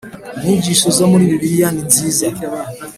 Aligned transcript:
inyigisho 0.37 0.87
zo 0.97 1.05
muri 1.11 1.23
Bibiliya 1.31 1.69
ninziza 1.73 2.27